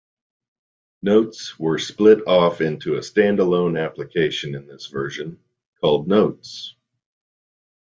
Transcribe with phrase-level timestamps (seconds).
[1.03, 5.37] Notes were split off into a stand-alone application in this version,
[5.79, 6.73] called Notes.